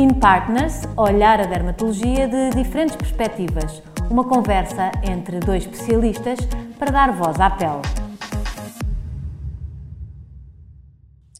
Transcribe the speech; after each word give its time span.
Skin 0.00 0.18
Partners 0.18 0.84
olhar 0.96 1.42
a 1.42 1.44
dermatologia 1.44 2.26
de 2.26 2.56
diferentes 2.56 2.96
perspectivas. 2.96 3.82
Uma 4.10 4.26
conversa 4.26 4.90
entre 5.02 5.40
dois 5.40 5.66
especialistas 5.66 6.38
para 6.78 6.90
dar 6.90 7.12
voz 7.12 7.38
à 7.38 7.50
pele. 7.50 7.82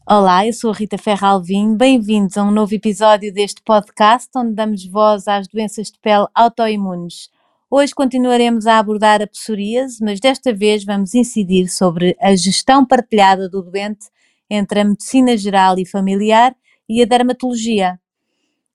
Olá, 0.07 0.45
eu 0.45 0.53
sou 0.53 0.69
a 0.69 0.75
Rita 0.75 0.95
Ferralvim. 0.95 1.75
Bem-vindos 1.75 2.37
a 2.37 2.43
um 2.43 2.51
novo 2.51 2.75
episódio 2.75 3.33
deste 3.33 3.63
podcast 3.63 4.29
onde 4.35 4.53
damos 4.53 4.85
voz 4.85 5.27
às 5.27 5.47
doenças 5.47 5.87
de 5.87 5.97
pele 5.97 6.27
autoimunes. 6.35 7.31
Hoje 7.67 7.95
continuaremos 7.95 8.67
a 8.67 8.77
abordar 8.77 9.23
a 9.23 9.27
psoríase, 9.27 9.97
mas 10.03 10.19
desta 10.19 10.53
vez 10.53 10.85
vamos 10.85 11.15
incidir 11.15 11.67
sobre 11.67 12.15
a 12.21 12.35
gestão 12.35 12.85
partilhada 12.85 13.49
do 13.49 13.63
doente 13.63 14.05
entre 14.47 14.81
a 14.81 14.85
medicina 14.85 15.35
geral 15.35 15.79
e 15.79 15.85
familiar 15.85 16.55
e 16.87 17.01
a 17.01 17.05
dermatologia. 17.07 18.00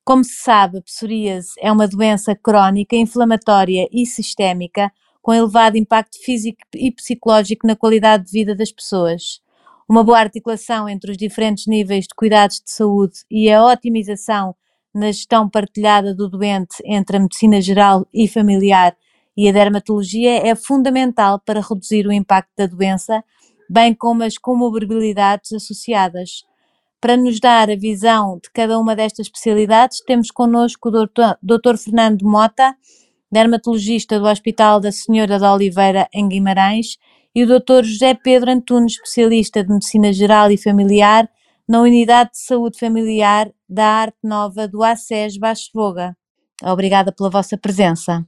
Como 0.07 0.23
se 0.23 0.37
sabe, 0.37 0.79
a 0.79 0.83
psoríase 0.83 1.55
é 1.59 1.73
uma 1.73 1.89
doença 1.89 2.33
crónica, 2.33 2.95
inflamatória 2.95 3.89
e 3.91 4.07
sistémica, 4.07 4.93
com 5.21 5.35
elevado 5.35 5.77
impacto 5.77 6.17
físico 6.23 6.61
e 6.73 6.93
psicológico 6.93 7.67
na 7.67 7.75
qualidade 7.75 8.27
de 8.27 8.31
vida 8.31 8.55
das 8.55 8.71
pessoas. 8.71 9.41
Uma 9.89 10.05
boa 10.05 10.21
articulação 10.21 10.89
entre 10.89 11.11
os 11.11 11.17
diferentes 11.17 11.67
níveis 11.67 12.05
de 12.05 12.15
cuidados 12.15 12.61
de 12.65 12.71
saúde 12.71 13.25
e 13.29 13.51
a 13.51 13.61
otimização 13.65 14.55
na 14.95 15.07
gestão 15.07 15.51
partilhada 15.51 16.15
do 16.15 16.29
doente 16.29 16.77
entre 16.85 17.17
a 17.17 17.21
medicina 17.21 17.61
geral 17.61 18.07
e 18.15 18.29
familiar 18.29 18.97
e 19.37 19.49
a 19.49 19.53
dermatologia 19.53 20.47
é 20.47 20.55
fundamental 20.55 21.41
para 21.41 21.61
reduzir 21.61 22.07
o 22.07 22.13
impacto 22.13 22.53
da 22.57 22.67
doença, 22.67 23.25
bem 23.69 23.93
como 23.93 24.23
as 24.23 24.39
comorbilidades 24.39 25.53
associadas. 25.53 26.45
Para 27.07 27.17
nos 27.17 27.39
dar 27.39 27.71
a 27.71 27.77
visão 27.77 28.41
de 28.43 28.51
cada 28.51 28.77
uma 28.81 28.97
destas 28.97 29.29
especialidades, 29.29 30.03
temos 30.05 30.29
connosco 30.33 30.89
o 30.89 31.07
Dr. 31.41 31.77
Fernando 31.77 32.23
Mota, 32.25 32.75
dermatologista 33.31 34.19
do 34.19 34.27
Hospital 34.27 34.81
da 34.81 34.91
Senhora 34.91 35.39
de 35.39 35.45
Oliveira, 35.45 36.09
em 36.13 36.29
Guimarães, 36.29 36.99
e 37.33 37.45
o 37.45 37.47
Dr. 37.47 37.85
José 37.85 38.13
Pedro 38.13 38.51
Antunes, 38.51 38.95
especialista 38.95 39.63
de 39.63 39.73
Medicina 39.73 40.13
Geral 40.13 40.51
e 40.51 40.59
Familiar, 40.59 41.29
na 41.69 41.81
Unidade 41.81 42.33
de 42.33 42.41
Saúde 42.41 42.77
Familiar 42.77 43.53
da 43.69 43.87
Arte 43.87 44.19
Nova 44.25 44.67
do 44.67 44.83
ACES 44.83 45.39
Baixo 45.39 45.71
Voga. 45.73 46.17
Obrigada 46.61 47.13
pela 47.13 47.31
vossa 47.31 47.57
presença. 47.57 48.27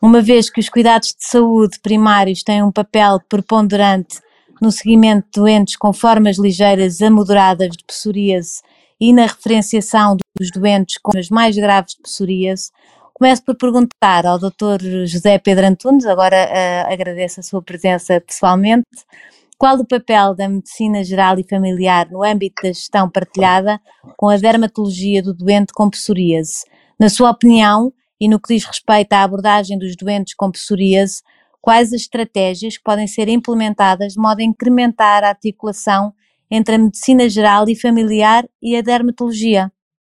Uma 0.00 0.22
vez 0.22 0.48
que 0.48 0.60
os 0.60 0.68
cuidados 0.68 1.08
de 1.08 1.26
saúde 1.26 1.80
primários 1.80 2.44
têm 2.44 2.62
um 2.62 2.70
papel 2.70 3.18
preponderante 3.28 4.20
no 4.60 4.70
seguimento 4.70 5.26
de 5.26 5.40
doentes 5.40 5.76
com 5.76 5.92
formas 5.92 6.38
ligeiras 6.38 7.00
a 7.00 7.10
moderadas 7.10 7.70
de 7.70 7.84
psoríase 7.84 8.60
e 9.00 9.12
na 9.12 9.22
referenciação 9.22 10.16
dos 10.38 10.50
doentes 10.50 10.98
com 11.02 11.16
as 11.18 11.30
mais 11.30 11.56
graves 11.56 11.94
de 11.94 12.02
psoríase, 12.02 12.70
começo 13.14 13.42
por 13.44 13.56
perguntar 13.56 14.26
ao 14.26 14.38
Dr. 14.38 15.06
José 15.06 15.38
Pedro 15.38 15.66
Antunes, 15.66 16.04
agora 16.04 16.36
uh, 16.36 16.92
agradeço 16.92 17.40
a 17.40 17.42
sua 17.42 17.62
presença 17.62 18.20
pessoalmente, 18.20 18.86
qual 19.56 19.76
o 19.76 19.86
papel 19.86 20.34
da 20.34 20.48
medicina 20.48 21.04
geral 21.04 21.38
e 21.38 21.46
familiar 21.46 22.10
no 22.10 22.22
âmbito 22.22 22.62
da 22.62 22.72
gestão 22.72 23.10
partilhada 23.10 23.78
com 24.16 24.28
a 24.28 24.36
dermatologia 24.38 25.22
do 25.22 25.34
doente 25.34 25.72
com 25.74 25.90
psoríase? 25.90 26.64
Na 26.98 27.10
sua 27.10 27.30
opinião, 27.30 27.92
e 28.18 28.28
no 28.28 28.40
que 28.40 28.54
diz 28.54 28.64
respeito 28.64 29.12
à 29.12 29.22
abordagem 29.22 29.78
dos 29.78 29.96
doentes 29.96 30.34
com 30.34 30.50
psoríase, 30.50 31.22
quais 31.60 31.92
as 31.92 32.02
estratégias 32.02 32.76
que 32.76 32.82
podem 32.82 33.06
ser 33.06 33.28
implementadas 33.28 34.14
de 34.14 34.20
modo 34.20 34.40
a 34.40 34.44
incrementar 34.44 35.24
a 35.24 35.28
articulação 35.28 36.12
entre 36.50 36.74
a 36.74 36.78
medicina 36.78 37.28
geral 37.28 37.68
e 37.68 37.78
familiar 37.78 38.48
e 38.60 38.76
a 38.76 38.82
dermatologia? 38.82 39.70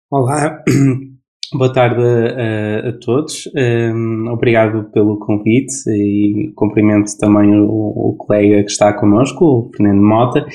Olá, 0.09 0.63
Boa 1.53 1.73
tarde 1.73 2.01
a, 2.01 2.87
a 2.87 2.93
todos. 2.93 3.43
Um, 3.53 4.29
obrigado 4.31 4.89
pelo 4.93 5.19
convite 5.19 5.73
e 5.89 6.49
cumprimento 6.55 7.11
também 7.17 7.53
o, 7.59 7.67
o, 7.67 8.15
colega 8.17 8.63
que 8.63 8.71
está 8.71 8.93
connosco, 8.93 9.43
o 9.43 9.69
Fernando 9.75 10.01
Mota. 10.01 10.45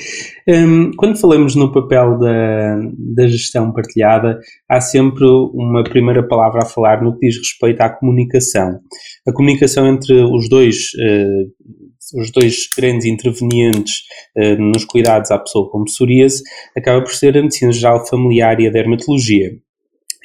Um, 0.47 0.89
quando 0.97 1.19
falamos 1.19 1.53
no 1.53 1.71
papel 1.71 2.17
da, 2.17 2.79
da 2.97 3.27
gestão 3.27 3.71
partilhada, 3.71 4.39
há 4.67 4.81
sempre 4.81 5.23
uma 5.53 5.83
primeira 5.83 6.27
palavra 6.27 6.63
a 6.63 6.65
falar 6.65 7.03
no 7.03 7.13
que 7.13 7.27
diz 7.27 7.37
respeito 7.37 7.81
à 7.81 7.89
comunicação. 7.91 8.79
A 9.27 9.31
comunicação 9.31 9.85
entre 9.85 10.15
os 10.23 10.49
dois 10.49 10.93
uh, 10.95 12.17
os 12.19 12.31
dois 12.31 12.67
grandes 12.75 13.05
intervenientes 13.05 13.99
uh, 14.35 14.59
nos 14.59 14.83
cuidados 14.83 15.29
à 15.29 15.37
pessoa 15.37 15.69
com 15.69 15.83
psoríase 15.83 16.41
acaba 16.75 17.03
por 17.03 17.13
ser 17.13 17.37
a 17.37 17.41
medicina 17.43 17.71
geral 17.71 18.03
familiar 18.07 18.59
e 18.59 18.65
a 18.65 18.71
dermatologia 18.71 19.51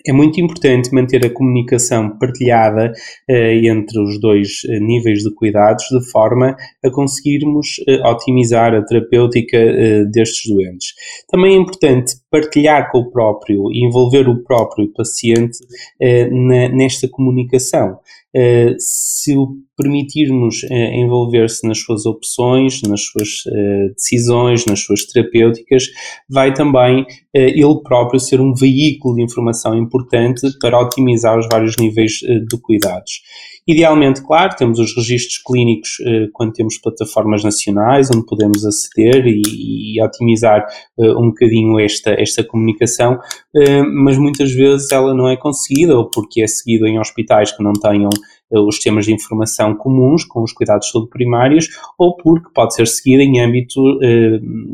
é 0.06 0.12
muito 0.12 0.40
importante 0.40 0.92
manter 0.92 1.24
a 1.24 1.30
comunicação 1.30 2.16
partilhada 2.18 2.92
eh, 3.28 3.66
entre 3.66 4.00
os 4.00 4.20
dois 4.20 4.62
eh, 4.68 4.78
níveis 4.80 5.20
de 5.20 5.34
cuidados, 5.34 5.84
de 5.84 6.10
forma 6.10 6.56
a 6.84 6.90
conseguirmos 6.90 7.76
eh, 7.88 8.00
otimizar 8.08 8.74
a 8.74 8.84
terapêutica 8.84 9.56
eh, 9.56 10.04
destes 10.04 10.50
doentes. 10.50 10.94
Também 11.28 11.54
é 11.54 11.56
importante 11.56 12.21
partilhar 12.32 12.90
com 12.90 13.00
o 13.00 13.10
próprio 13.10 13.70
e 13.70 13.86
envolver 13.86 14.26
o 14.26 14.42
próprio 14.42 14.90
paciente 14.94 15.58
eh, 16.00 16.30
na, 16.30 16.70
nesta 16.70 17.06
comunicação. 17.06 17.98
Uh, 18.34 18.74
se 18.78 19.36
o 19.36 19.58
permitirmos 19.76 20.62
uh, 20.62 20.72
envolver-se 20.72 21.68
nas 21.68 21.80
suas 21.80 22.06
opções, 22.06 22.80
nas 22.80 23.02
suas 23.02 23.28
uh, 23.46 23.94
decisões, 23.94 24.64
nas 24.64 24.80
suas 24.80 25.04
terapêuticas, 25.04 25.84
vai 26.30 26.54
também 26.54 27.04
ele 27.34 27.82
próprio 27.82 28.20
ser 28.20 28.40
um 28.40 28.54
veículo 28.54 29.16
de 29.16 29.22
informação 29.22 29.74
importante 29.74 30.46
para 30.60 30.78
otimizar 30.78 31.38
os 31.38 31.46
vários 31.50 31.76
níveis 31.78 32.12
de 32.12 32.60
cuidados. 32.60 33.22
Idealmente, 33.66 34.20
claro, 34.26 34.56
temos 34.56 34.80
os 34.80 34.96
registros 34.96 35.38
clínicos 35.38 35.98
eh, 36.04 36.26
quando 36.32 36.52
temos 36.52 36.78
plataformas 36.78 37.44
nacionais 37.44 38.10
onde 38.12 38.26
podemos 38.26 38.66
aceder 38.66 39.24
e, 39.24 39.94
e 39.94 40.02
otimizar 40.02 40.66
eh, 40.98 41.12
um 41.12 41.28
bocadinho 41.28 41.78
esta, 41.78 42.10
esta 42.10 42.42
comunicação, 42.42 43.20
eh, 43.54 43.82
mas 43.82 44.18
muitas 44.18 44.50
vezes 44.50 44.90
ela 44.90 45.14
não 45.14 45.28
é 45.28 45.36
conseguida 45.36 45.96
ou 45.96 46.10
porque 46.10 46.42
é 46.42 46.46
seguido 46.48 46.88
em 46.88 46.98
hospitais 46.98 47.52
que 47.52 47.62
não 47.62 47.72
tenham 47.72 48.10
os 48.50 48.74
sistemas 48.74 49.06
de 49.06 49.14
informação 49.14 49.74
comuns 49.74 50.24
com 50.24 50.42
os 50.42 50.52
cuidados 50.52 50.88
de 50.88 50.92
saúde 50.92 51.08
primários 51.08 51.68
ou 51.96 52.16
porque 52.16 52.50
pode 52.52 52.74
ser 52.74 52.86
seguida 52.86 53.22
em 53.22 53.40
âmbito, 53.40 53.80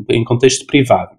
em 0.09 0.21
contexto 0.25 0.65
privado 0.65 1.18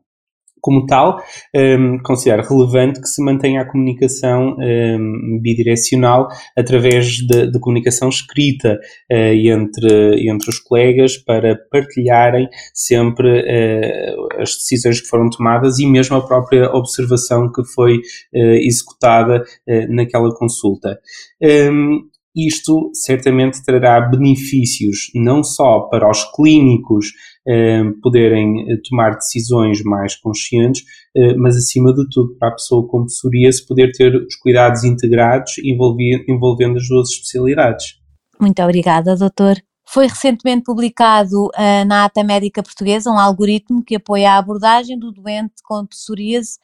como 0.61 0.87
tal, 0.87 1.23
um, 1.55 1.99
considero 2.03 2.43
relevante 2.43 3.01
que 3.01 3.09
se 3.09 3.23
mantenha 3.23 3.63
a 3.63 3.71
comunicação 3.71 4.57
um, 4.59 5.41
bidirecional 5.41 6.29
através 6.57 7.07
de 7.27 7.59
comunicação 7.61 8.09
escrita 8.09 8.79
uh, 9.11 9.15
entre, 9.15 10.29
entre 10.29 10.51
os 10.51 10.59
colegas 10.59 11.17
para 11.17 11.57
partilharem 11.71 12.49
sempre 12.75 13.41
uh, 13.41 14.43
as 14.43 14.51
decisões 14.55 15.01
que 15.01 15.09
foram 15.09 15.29
tomadas 15.31 15.79
e 15.79 15.87
mesmo 15.87 16.17
a 16.17 16.27
própria 16.27 16.71
observação 16.71 17.51
que 17.51 17.65
foi 17.75 17.97
uh, 17.97 18.39
executada 18.61 19.45
naquela 19.89 20.35
consulta. 20.35 20.99
Um, 21.43 22.01
isto 22.35 22.91
certamente 22.95 23.65
trará 23.65 24.01
benefícios 24.01 25.11
não 25.15 25.43
só 25.43 25.81
para 25.81 26.09
os 26.09 26.25
clínicos 26.35 27.13
eh, 27.47 27.83
poderem 28.03 28.71
eh, 28.71 28.77
tomar 28.89 29.17
decisões 29.17 29.83
mais 29.83 30.15
conscientes, 30.17 30.85
eh, 31.17 31.35
mas 31.35 31.57
acima 31.57 31.93
de 31.93 32.09
tudo 32.11 32.37
para 32.39 32.51
a 32.51 32.53
pessoa 32.53 32.87
com 32.87 33.07
psoríase 33.07 33.67
poder 33.67 33.91
ter 33.93 34.15
os 34.15 34.37
cuidados 34.37 34.85
integrados 34.85 35.55
envolvendo 35.59 36.77
as 36.77 36.87
duas 36.89 37.09
especialidades. 37.11 38.01
Muito 38.41 38.63
obrigada, 38.63 39.17
doutor. 39.17 39.57
Foi 39.87 40.07
recentemente 40.07 40.63
publicado 40.63 41.47
uh, 41.47 41.85
na 41.85 42.05
Ata 42.05 42.23
Médica 42.23 42.63
Portuguesa 42.63 43.11
um 43.11 43.19
algoritmo 43.19 43.83
que 43.83 43.97
apoia 43.97 44.33
a 44.33 44.39
abordagem 44.39 44.97
do 44.97 45.11
doente 45.11 45.55
com 45.65 45.85
psoríase 45.85 46.59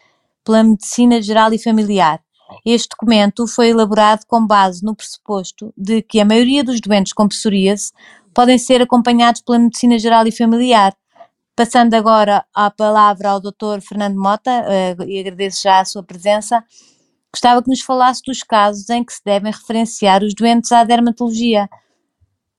pela 0.45 0.63
medicina 0.63 1.21
geral 1.21 1.53
e 1.53 1.59
familiar. 1.59 2.21
Este 2.69 2.89
documento 2.89 3.47
foi 3.47 3.69
elaborado 3.69 4.25
com 4.27 4.45
base 4.45 4.85
no 4.85 4.97
pressuposto 4.97 5.73
de 5.77 6.03
que 6.03 6.19
a 6.19 6.25
maioria 6.25 6.65
dos 6.65 6.81
doentes 6.81 7.13
com 7.13 7.29
psoríase 7.29 7.93
podem 8.35 8.59
ser 8.59 8.83
acompanhados 8.83 9.41
pela 9.41 9.61
medicina 9.61 9.97
geral 10.01 10.27
e 10.27 10.33
familiar. 10.33 10.93
Passando 11.55 11.95
agora 11.95 12.45
a 12.53 12.69
palavra 12.69 13.31
ao 13.31 13.41
Dr. 13.41 13.81
Fernando 13.81 14.21
Mota, 14.21 14.51
uh, 14.51 15.03
e 15.05 15.21
agradeço 15.21 15.63
já 15.63 15.79
a 15.79 15.85
sua 15.85 16.03
presença, 16.03 16.61
gostava 17.33 17.63
que 17.63 17.71
nos 17.71 17.83
falasse 17.83 18.21
dos 18.27 18.43
casos 18.43 18.91
em 18.91 19.05
que 19.05 19.13
se 19.13 19.23
devem 19.25 19.53
referenciar 19.53 20.25
os 20.25 20.35
doentes 20.35 20.73
à 20.73 20.83
dermatologia. 20.83 21.69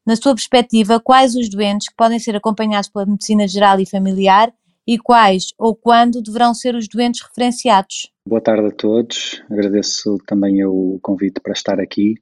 Na 0.05 0.15
sua 0.15 0.33
perspectiva, 0.33 1.01
quais 1.01 1.35
os 1.35 1.49
doentes 1.49 1.89
que 1.89 1.95
podem 1.97 2.17
ser 2.17 2.33
acompanhados 2.33 2.87
pela 2.87 3.05
medicina 3.05 3.45
geral 3.45 3.77
e 3.77 3.85
familiar 3.85 4.53
e 4.87 4.97
quais 4.97 5.47
ou 5.57 5.75
quando 5.75 6.21
deverão 6.21 6.53
ser 6.53 6.75
os 6.75 6.87
doentes 6.87 7.21
referenciados? 7.21 8.09
Boa 8.27 8.41
tarde 8.41 8.67
a 8.67 8.71
todos, 8.71 9.41
agradeço 9.49 10.17
também 10.27 10.61
o 10.65 10.99
convite 11.01 11.39
para 11.39 11.53
estar 11.53 11.79
aqui. 11.79 12.15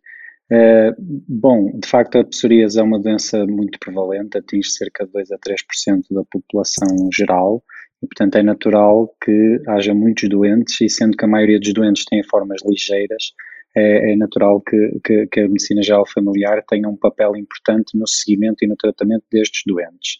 Uh, 0.52 0.94
bom, 1.28 1.80
de 1.80 1.90
facto 1.90 2.20
a 2.20 2.24
psoríase 2.24 2.80
é 2.80 2.84
uma 2.84 3.02
doença 3.02 3.44
muito 3.48 3.80
prevalente, 3.80 4.38
atinge 4.38 4.70
cerca 4.70 5.04
de 5.04 5.12
2 5.12 5.32
a 5.32 5.38
3% 5.40 6.04
da 6.12 6.22
população 6.32 7.10
geral 7.12 7.64
e, 8.04 8.06
portanto, 8.06 8.36
é 8.36 8.44
natural 8.44 9.16
que 9.20 9.60
haja 9.68 9.96
muitos 9.96 10.30
doentes, 10.30 10.80
e 10.80 10.88
sendo 10.88 11.18
que 11.18 11.26
a 11.26 11.28
maioria 11.28 11.60
dos 11.60 11.74
doentes 11.74 12.06
têm 12.06 12.22
formas 12.24 12.62
ligeiras, 12.64 13.34
é, 13.76 14.14
é 14.14 14.16
natural 14.16 14.62
que, 14.62 15.00
que, 15.04 15.28
que, 15.28 15.40
a 15.42 15.48
medicina 15.48 15.84
geral 15.84 16.06
familiar 16.08 16.64
tenha 16.68 16.88
um 16.88 16.96
papel 16.96 17.36
importante 17.36 17.98
no 17.98 18.08
seguimento 18.08 18.64
e 18.64 18.68
no 18.68 18.76
tratamento 18.76 19.24
destes 19.32 19.64
doentes. 19.66 20.20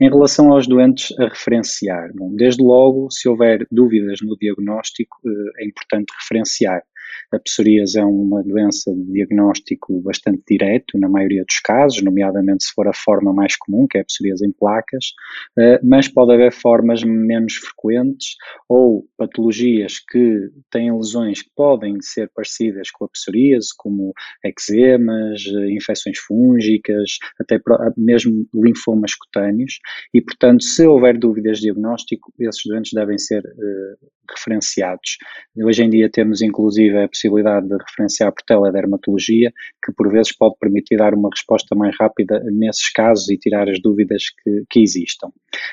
Em 0.00 0.08
relação 0.08 0.52
aos 0.52 0.66
doentes 0.66 1.18
a 1.18 1.28
referenciar, 1.28 2.10
bom, 2.14 2.34
desde 2.34 2.62
logo, 2.62 3.10
se 3.10 3.28
houver 3.28 3.66
dúvidas 3.70 4.20
no 4.22 4.36
diagnóstico, 4.36 5.16
eh, 5.26 5.62
é 5.62 5.66
importante 5.66 6.12
referenciar. 6.20 6.82
A 7.32 7.38
psoríase 7.38 7.98
é 7.98 8.04
uma 8.04 8.42
doença 8.42 8.92
de 8.94 9.12
diagnóstico 9.12 10.00
bastante 10.02 10.42
direto, 10.48 10.98
na 10.98 11.08
maioria 11.08 11.44
dos 11.44 11.58
casos, 11.60 12.02
nomeadamente 12.02 12.64
se 12.64 12.72
for 12.72 12.88
a 12.88 12.92
forma 12.92 13.32
mais 13.32 13.56
comum, 13.56 13.86
que 13.88 13.98
é 13.98 14.00
a 14.00 14.04
psoríase 14.04 14.46
em 14.46 14.52
placas, 14.52 15.06
eh, 15.58 15.80
mas 15.82 16.08
pode 16.08 16.32
haver 16.32 16.52
formas 16.52 17.02
menos 17.02 17.54
frequentes 17.54 18.36
ou 18.68 19.06
patologias 19.16 19.98
que 20.10 20.48
têm 20.70 20.94
lesões 20.94 21.42
que 21.42 21.50
podem 21.54 22.00
ser 22.00 22.30
parecidas 22.34 22.90
com 22.90 23.04
a 23.04 23.08
psoríase, 23.08 23.68
como 23.76 24.12
eczemas, 24.44 25.42
infecções 25.70 26.18
fúngicas, 26.18 27.18
até 27.40 27.60
mesmo 27.96 28.46
linfomas 28.54 29.14
cutâneos, 29.14 29.78
e 30.12 30.20
portanto, 30.20 30.62
se 30.62 30.86
houver 30.86 31.18
dúvidas 31.18 31.58
de 31.58 31.64
diagnóstico, 31.64 32.32
esses 32.38 32.62
doentes 32.66 32.92
devem 32.92 33.18
ser 33.18 33.40
uh, 33.40 34.06
referenciados. 34.30 35.18
Hoje 35.56 35.82
em 35.82 35.90
dia 35.90 36.10
temos 36.10 36.42
inclusive 36.42 36.96
a 36.96 37.08
possibilidade 37.08 37.68
de 37.68 37.76
referenciar 37.76 38.32
por 38.32 38.42
teledermatologia, 38.42 39.52
que 39.84 39.92
por 39.92 40.10
vezes 40.10 40.36
pode 40.36 40.56
permitir 40.58 40.96
dar 40.96 41.14
uma 41.14 41.28
resposta 41.32 41.74
mais 41.74 41.94
rápida 41.98 42.42
nesses 42.52 42.90
casos 42.90 43.28
e 43.30 43.38
tirar 43.38 43.68
as 43.68 43.80
dúvidas 43.80 44.24
que, 44.42 44.64
que 44.70 44.80
existam. 44.80 45.30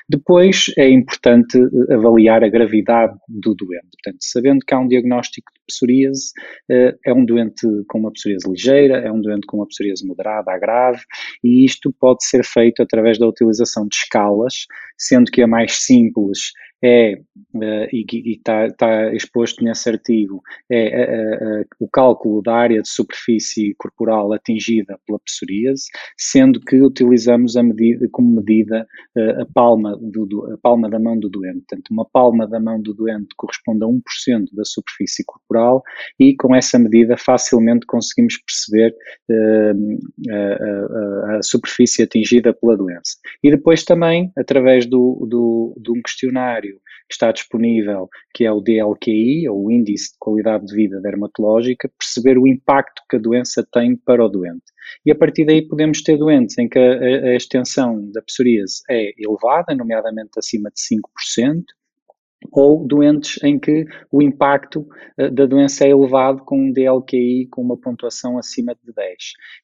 Depois 0.07 0.65
é 0.77 0.89
importante 0.89 1.57
eh, 1.57 1.93
avaliar 1.93 2.43
a 2.43 2.49
gravidade 2.49 3.17
do 3.27 3.55
doente. 3.55 3.87
Portanto, 4.03 4.17
sabendo 4.21 4.59
que 4.65 4.73
há 4.73 4.79
um 4.79 4.87
diagnóstico 4.87 5.51
de 5.53 5.59
psoríase, 5.67 6.31
eh, 6.69 6.95
é 7.05 7.13
um 7.13 7.25
doente 7.25 7.65
com 7.87 7.99
uma 7.99 8.11
psoríase 8.11 8.49
ligeira, 8.49 8.97
é 8.97 9.11
um 9.11 9.21
doente 9.21 9.45
com 9.47 9.57
uma 9.57 9.67
psoríase 9.67 10.05
moderada 10.05 10.51
a 10.51 10.59
grave, 10.59 11.01
e 11.43 11.65
isto 11.65 11.93
pode 11.99 12.23
ser 12.25 12.43
feito 12.43 12.81
através 12.81 13.17
da 13.17 13.27
utilização 13.27 13.87
de 13.87 13.95
escalas, 13.95 14.65
sendo 14.97 15.31
que 15.31 15.41
a 15.41 15.47
mais 15.47 15.73
simples 15.83 16.51
é, 16.83 17.13
uh, 17.13 17.87
e 17.93 18.05
está 18.31 18.69
tá 18.71 19.13
exposto 19.13 19.63
nesse 19.63 19.89
artigo, 19.89 20.41
é 20.69 21.59
uh, 21.59 21.61
uh, 21.61 21.65
o 21.79 21.87
cálculo 21.87 22.41
da 22.41 22.55
área 22.55 22.81
de 22.81 22.89
superfície 22.89 23.75
corporal 23.77 24.33
atingida 24.33 24.99
pela 25.05 25.19
psoríase, 25.19 25.85
sendo 26.17 26.59
que 26.59 26.81
utilizamos 26.81 27.55
a 27.55 27.63
medida, 27.63 28.07
como 28.11 28.35
medida 28.37 28.87
a, 29.15 29.45
palma 29.53 29.97
do, 30.01 30.53
a 30.53 30.57
palma 30.57 30.89
da 30.89 30.99
mão 30.99 31.19
do 31.19 31.29
doente. 31.29 31.63
Portanto, 31.67 31.91
uma 31.91 32.05
palma 32.05 32.47
da 32.47 32.59
mão 32.59 32.81
do 32.81 32.93
doente 32.93 33.27
corresponde 33.37 33.83
a 33.83 33.87
1% 33.87 34.01
da 34.53 34.63
superfície 34.65 35.23
corporal 35.25 35.83
e 36.19 36.35
com 36.35 36.55
essa 36.55 36.79
medida 36.79 37.15
facilmente 37.17 37.85
conseguimos 37.85 38.37
perceber 38.37 38.95
a, 40.29 41.37
a, 41.37 41.43
superfície 41.43 42.03
atingida 42.03 42.53
pela 42.53 42.77
doença. 42.77 43.17
E 43.43 43.51
depois 43.51 43.83
também, 43.83 44.31
através 44.37 44.85
do, 44.85 45.27
do, 45.29 45.75
de 45.79 45.91
um 45.91 46.01
questionário 46.01 46.70
que 46.77 47.13
está 47.13 47.31
disponível, 47.31 48.09
que 48.33 48.45
é 48.45 48.51
o 48.51 48.61
DLQI, 48.61 49.49
ou 49.49 49.65
o 49.65 49.71
Índice 49.71 50.13
de 50.13 50.17
Qualidade 50.19 50.65
de 50.65 50.75
Vida 50.75 51.01
Dermatológica, 51.01 51.91
perceber 51.97 52.37
o 52.37 52.47
impacto 52.47 53.01
que 53.09 53.17
a 53.17 53.19
doença 53.19 53.65
tem 53.71 53.95
para 53.95 54.23
o 54.23 54.29
doente. 54.29 54.65
E 55.05 55.11
a 55.11 55.15
partir 55.15 55.45
daí 55.45 55.61
podemos 55.61 56.01
ter 56.01 56.17
doentes 56.17 56.57
em 56.57 56.67
que 56.67 56.79
a, 56.79 57.29
a 57.29 57.35
extensão 57.35 58.09
da 58.11 58.21
psoríase 58.21 58.81
é 58.89 59.11
elevada, 59.17 59.75
nomeadamente 59.75 60.31
acima 60.37 60.69
de 60.69 60.81
5%, 60.81 61.63
ou 62.51 62.85
doentes 62.87 63.41
em 63.43 63.59
que 63.59 63.85
o 64.11 64.21
impacto 64.21 64.87
uh, 65.19 65.29
da 65.31 65.45
doença 65.45 65.85
é 65.85 65.89
elevado 65.89 66.43
com 66.43 66.57
um 66.57 66.71
DLQI 66.71 67.47
com 67.51 67.61
uma 67.61 67.77
pontuação 67.77 68.37
acima 68.37 68.75
de 68.83 68.91
10. 68.93 69.15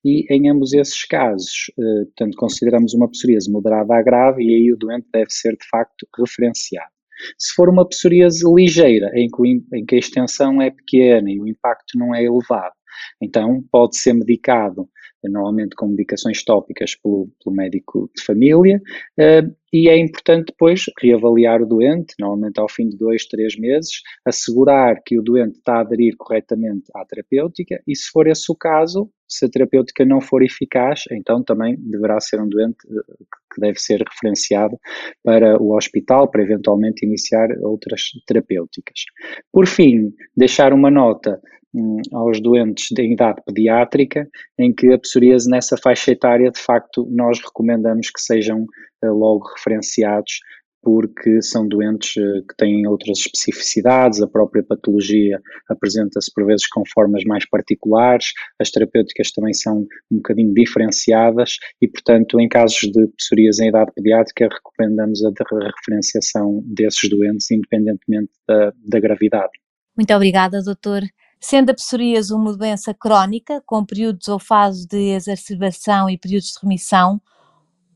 E 0.05 0.33
em 0.33 0.49
ambos 0.49 0.73
esses 0.73 1.03
casos, 1.05 1.71
uh, 1.77 2.05
portanto, 2.05 2.35
consideramos 2.37 2.93
uma 2.93 3.09
psoríase 3.09 3.51
moderada 3.51 3.95
a 3.95 4.01
grave 4.01 4.43
e 4.43 4.53
aí 4.53 4.73
o 4.73 4.77
doente 4.77 5.07
deve 5.11 5.29
ser 5.29 5.53
de 5.53 5.67
facto 5.67 6.07
referenciado. 6.17 6.96
Se 7.37 7.53
for 7.55 7.69
uma 7.69 7.87
psoríase 7.87 8.43
ligeira, 8.45 9.11
em 9.15 9.27
que, 9.29 9.77
em 9.77 9.85
que 9.85 9.95
a 9.95 9.99
extensão 9.99 10.61
é 10.61 10.69
pequena 10.69 11.29
e 11.31 11.39
o 11.39 11.47
impacto 11.47 11.97
não 11.97 12.13
é 12.13 12.23
elevado, 12.23 12.73
então 13.21 13.63
pode 13.71 13.97
ser 13.97 14.13
medicado 14.13 14.89
normalmente 15.23 15.75
com 15.75 15.87
medicações 15.87 16.43
tópicas 16.43 16.95
pelo, 16.95 17.29
pelo 17.43 17.55
médico 17.55 18.09
de 18.15 18.23
família, 18.23 18.81
uh, 19.19 19.55
e 19.71 19.89
é 19.89 19.97
importante 19.97 20.47
depois 20.47 20.85
reavaliar 21.01 21.61
o 21.61 21.65
doente, 21.65 22.15
normalmente 22.19 22.59
ao 22.59 22.69
fim 22.69 22.87
de 22.87 22.97
dois, 22.97 23.25
três 23.25 23.57
meses, 23.57 24.01
assegurar 24.25 25.01
que 25.05 25.19
o 25.19 25.21
doente 25.21 25.57
está 25.57 25.77
a 25.77 25.81
aderir 25.81 26.15
corretamente 26.17 26.85
à 26.95 27.03
terapêutica 27.03 27.81
e, 27.85 27.95
se 27.95 28.09
for 28.09 28.27
esse 28.27 28.49
o 28.49 28.55
caso, 28.55 29.09
se 29.27 29.45
a 29.45 29.49
terapêutica 29.49 30.05
não 30.05 30.21
for 30.21 30.41
eficaz, 30.41 31.03
então 31.11 31.43
também 31.43 31.75
deverá 31.77 32.19
ser 32.21 32.39
um 32.39 32.47
doente 32.47 32.77
eh, 32.89 33.13
que 33.53 33.59
deve 33.59 33.77
ser 33.77 34.01
referenciado 34.01 34.79
para 35.21 35.61
o 35.61 35.75
hospital 35.75 36.31
para 36.31 36.43
eventualmente 36.43 37.05
iniciar 37.05 37.49
outras 37.59 38.03
terapêuticas. 38.25 39.03
Por 39.51 39.67
fim, 39.67 40.13
deixar 40.35 40.71
uma 40.71 40.89
nota 40.89 41.41
um, 41.73 42.01
aos 42.13 42.41
doentes 42.41 42.87
de 42.91 43.13
idade 43.13 43.41
pediátrica, 43.45 44.27
em 44.59 44.73
que 44.73 44.91
a 44.91 44.99
psoríase 44.99 45.49
nessa 45.49 45.77
faixa 45.77 46.11
etária, 46.11 46.51
de 46.51 46.59
facto, 46.59 47.07
nós 47.11 47.39
recomendamos 47.39 48.09
que 48.09 48.21
sejam 48.21 48.63
uh, 48.63 49.13
logo 49.13 49.47
referenciados 49.55 50.39
porque 50.83 51.41
são 51.41 51.67
doentes 51.67 52.15
uh, 52.15 52.45
que 52.47 52.55
têm 52.55 52.87
outras 52.87 53.19
especificidades, 53.19 54.21
a 54.21 54.27
própria 54.27 54.63
patologia 54.63 55.39
apresenta-se 55.69 56.31
por 56.33 56.45
vezes 56.45 56.67
com 56.67 56.83
formas 56.93 57.23
mais 57.25 57.47
particulares, 57.49 58.27
as 58.59 58.69
terapêuticas 58.71 59.31
também 59.31 59.53
são 59.53 59.85
um 60.11 60.17
bocadinho 60.17 60.53
diferenciadas 60.53 61.57
e, 61.81 61.87
portanto, 61.87 62.39
em 62.39 62.47
casos 62.47 62.79
de 62.79 63.07
psoríase 63.17 63.65
em 63.65 63.69
idade 63.69 63.91
pediátrica, 63.93 64.47
recomendamos 64.47 65.21
a 65.25 65.31
referenciação 65.75 66.63
desses 66.65 67.09
doentes, 67.09 67.51
independentemente 67.51 68.31
da, 68.47 68.71
da 68.85 68.99
gravidade. 68.99 69.51
Muito 69.97 70.13
obrigada, 70.13 70.61
doutor. 70.63 71.01
Sendo 71.39 71.69
a 71.69 71.73
psoríase 71.73 72.33
uma 72.33 72.55
doença 72.55 72.93
crónica, 72.93 73.61
com 73.65 73.85
períodos 73.85 74.27
ou 74.27 74.39
fases 74.39 74.85
de 74.85 75.11
exacerbação 75.11 76.09
e 76.09 76.17
períodos 76.17 76.53
de 76.53 76.59
remissão, 76.61 77.21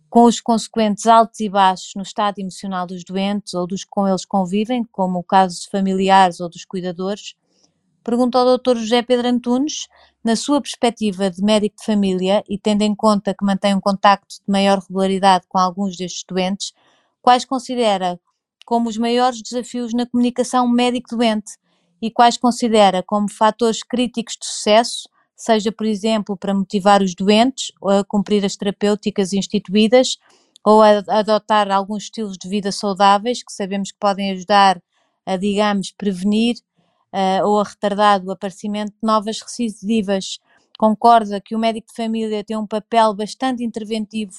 com 0.10 0.26
os 0.26 0.40
consequentes 0.40 1.08
altos 1.08 1.40
e 1.40 1.50
baixos 1.50 1.94
no 1.96 2.04
estado 2.04 2.40
emocional 2.40 2.86
dos 2.86 3.04
doentes 3.04 3.54
ou 3.54 3.66
dos 3.66 3.84
que 3.84 3.90
com 3.90 4.08
eles 4.08 4.26
convivem, 4.26 4.84
como 4.92 5.20
o 5.20 5.24
caso 5.24 5.56
dos 5.56 5.66
familiares 5.66 6.40
ou 6.40 6.50
dos 6.50 6.66
cuidadores, 6.66 7.34
pergunto 8.04 8.38
ao 8.38 8.58
Dr. 8.58 8.76
José 8.76 9.02
Pedro 9.02 9.28
Antunes, 9.28 9.88
na 10.24 10.36
sua 10.36 10.62
perspectiva 10.62 11.32
de 11.32 11.42
médico 11.42 11.78
de 11.78 11.86
família 11.86 12.44
e 12.48 12.58
tendo 12.60 12.84
em 12.84 12.94
conta 12.94 13.34
que 13.34 13.46
mantém 13.46 13.74
um 13.74 13.82
contacto 13.82 14.36
de 14.36 14.52
maior 14.52 14.80
regularidade 14.80 15.46
com 15.48 15.58
alguns 15.58 15.98
destes 15.98 16.24
doentes, 16.28 16.74
quais 17.22 17.46
considera 17.46 18.20
como 18.66 18.90
os 18.90 18.98
maiores 18.98 19.42
desafios 19.42 19.94
na 19.94 20.06
comunicação 20.06 20.68
médico-doente 20.68 21.54
e 22.02 22.10
quais 22.10 22.38
considera 22.38 23.04
como 23.04 23.30
fatores 23.30 23.84
críticos 23.84 24.36
de 24.40 24.46
sucesso, 24.46 25.08
seja, 25.36 25.72
por 25.72 25.86
exemplo, 25.86 26.36
para 26.36 26.54
motivar 26.54 27.02
os 27.02 27.14
doentes 27.14 27.72
a 27.84 28.04
cumprir 28.04 28.44
as 28.46 28.56
terapêuticas 28.56 29.34
instituídas 29.34 30.18
ou 30.64 30.82
a 30.82 31.04
adotar 31.08 31.72
alguns 31.72 32.04
estilos 32.04 32.38
de 32.38 32.48
vida 32.48 32.72
saudáveis 32.72 33.44
que 33.44 33.52
sabemos 33.52 33.92
que 33.92 34.00
podem 34.00 34.32
ajudar 34.32 34.82
a, 35.26 35.38
digamos, 35.38 35.92
prevenir 35.92 36.58
uh, 37.14 37.46
ou 37.48 37.60
a 37.60 37.64
retardar 37.64 38.24
o 38.24 38.32
aparecimento 38.32 38.92
de 38.92 39.00
novas 39.04 39.40
recidivas. 39.42 40.40
Concorda 40.78 41.42
que 41.42 41.56
o 41.56 41.60
médico 41.60 41.88
de 41.88 41.96
família 41.96 42.44
tem 42.44 42.58
um 42.58 42.68
papel 42.68 43.14
bastante 43.14 43.64
interventivo 43.64 44.38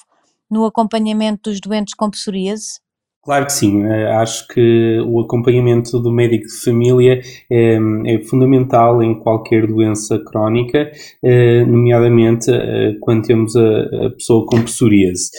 no 0.50 0.64
acompanhamento 0.64 1.50
dos 1.50 1.61
doentes 1.61 1.95
com 1.95 2.11
psoríase? 2.11 2.81
Claro 3.25 3.47
que 3.47 3.52
sim, 3.52 3.85
eh, 3.85 4.11
acho 4.14 4.49
que 4.49 4.99
o 5.07 5.21
acompanhamento 5.21 6.00
do 6.00 6.11
médico 6.11 6.45
de 6.47 6.61
família 6.64 7.21
é, 7.49 7.79
é 8.07 8.23
fundamental 8.25 9.00
em 9.00 9.17
qualquer 9.17 9.64
doença 9.67 10.19
crónica, 10.19 10.91
eh, 11.23 11.64
nomeadamente 11.64 12.50
quando 13.00 13.23
temos 13.25 13.55
a, 13.55 14.07
a 14.07 14.11
pessoa 14.11 14.45
com 14.45 14.62
psoríase. 14.64 15.31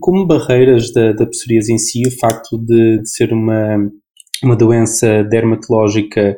Como 0.00 0.26
barreiras 0.26 0.92
da, 0.92 1.12
da 1.12 1.26
psoríase 1.26 1.72
em 1.72 1.78
si, 1.78 2.02
o 2.06 2.10
facto 2.10 2.58
de, 2.58 2.98
de 3.00 3.10
ser 3.10 3.32
uma, 3.32 3.90
uma 4.42 4.54
doença 4.54 5.24
dermatológica 5.24 6.36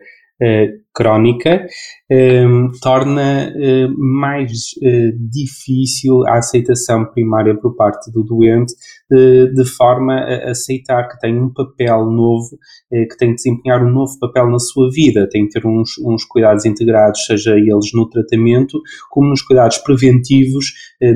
crónica, 0.93 1.67
um, 2.11 2.69
torna 2.83 3.53
uh, 3.55 3.95
mais 3.97 4.51
uh, 4.83 5.31
difícil 5.31 6.27
a 6.27 6.39
aceitação 6.39 7.05
primária 7.07 7.55
por 7.57 7.77
parte 7.77 8.11
do 8.11 8.25
doente, 8.25 8.75
de, 9.11 9.65
forma 9.65 10.15
a 10.15 10.51
aceitar 10.53 11.09
que 11.09 11.19
tem 11.19 11.37
um 11.37 11.53
papel 11.53 12.07
novo, 12.07 12.57
que 12.89 13.17
tem 13.19 13.31
que 13.31 13.37
desempenhar 13.37 13.85
um 13.85 13.91
novo 13.91 14.17
papel 14.21 14.49
na 14.49 14.61
sua 14.61 14.89
vida, 14.89 15.29
tem 15.29 15.49
que 15.49 15.59
ter 15.59 15.67
uns, 15.67 15.99
uns 15.99 16.25
cuidados 16.25 16.65
integrados, 16.65 17.27
seja 17.27 17.57
eles 17.57 17.93
no 17.93 18.09
tratamento, 18.09 18.81
como 19.11 19.31
nos 19.31 19.43
cuidados 19.43 19.79
preventivos 19.79 20.67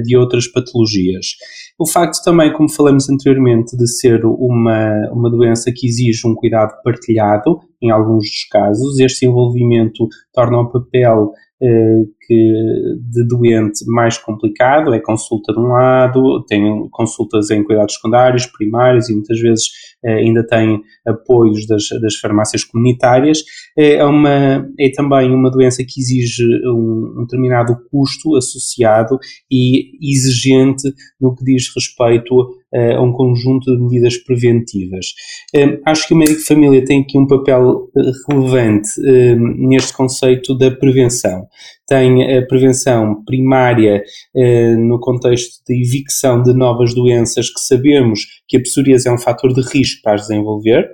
de 0.03 0.17
outras 0.17 0.49
patologias. 0.49 1.37
O 1.79 1.89
facto 1.89 2.23
também, 2.23 2.53
como 2.53 2.71
falamos 2.71 3.09
anteriormente, 3.09 3.77
de 3.77 3.89
ser 3.89 4.25
uma, 4.25 5.11
uma 5.13 5.29
doença 5.29 5.73
que 5.75 5.87
exige 5.89 6.27
um 6.27 6.35
cuidado 6.35 6.73
partilhado, 6.85 7.59
em 7.83 7.91
alguns 7.91 8.25
dos 8.25 8.45
casos, 8.51 8.99
este 9.01 9.27
envolvimento 9.27 10.07
torna 10.33 10.61
o 10.61 10.71
papel 10.71 11.33
eh, 11.61 12.05
que 12.27 12.35
de 13.01 13.27
doente 13.27 13.85
mais 13.87 14.19
complicado, 14.19 14.93
é 14.95 15.01
consulta 15.01 15.53
de 15.53 15.59
um 15.59 15.69
lado, 15.69 16.45
tem 16.47 16.89
consultas 16.91 17.51
em 17.51 17.63
cuidados 17.63 17.95
secundários, 17.95 18.47
primários 18.47 19.09
e 19.09 19.15
muitas 19.15 19.39
vezes 19.41 19.67
eh, 20.05 20.15
ainda 20.15 20.47
tem 20.47 20.81
apoios 21.07 21.67
das, 21.67 21.89
das 22.01 22.17
farmácias 22.17 22.65
comunitárias. 22.65 23.43
É, 23.77 23.95
é, 23.95 24.05
uma, 24.05 24.69
é 24.79 24.91
também 24.91 25.31
uma 25.33 25.51
doença 25.51 25.83
que 25.87 26.01
exige 26.01 26.45
um, 26.67 27.15
um 27.19 27.23
determinado 27.23 27.77
custo 27.91 28.37
associado 28.37 29.19
e 29.51 29.91
exigente 30.03 30.93
no 31.21 31.35
que 31.35 31.45
diz 31.45 31.73
respeito 31.75 32.35
a 32.97 33.01
um 33.01 33.13
conjunto 33.13 33.77
de 33.77 33.81
medidas 33.81 34.17
preventivas. 34.17 35.07
Acho 35.87 36.09
que 36.09 36.15
o 36.15 36.17
médico 36.17 36.41
de 36.41 36.45
família 36.47 36.85
tem 36.85 37.03
aqui 37.03 37.17
um 37.17 37.27
papel 37.27 37.89
relevante 38.29 38.89
neste 39.37 39.97
conceito 39.97 40.59
da 40.59 40.73
prevenção 40.73 41.47
tem 41.87 42.37
a 42.37 42.47
prevenção 42.47 43.23
primária 43.25 44.03
eh, 44.35 44.75
no 44.77 44.99
contexto 44.99 45.63
de 45.69 45.83
evicção 45.83 46.43
de 46.43 46.55
novas 46.55 46.95
doenças 46.95 47.51
que 47.51 47.61
sabemos 47.61 48.21
que 48.49 48.57
a 48.57 48.61
psoríase 48.61 49.09
é 49.09 49.13
um 49.13 49.19
fator 49.19 49.53
de 49.53 49.61
risco 49.61 50.03
para 50.03 50.15
as 50.15 50.23
desenvolver. 50.23 50.89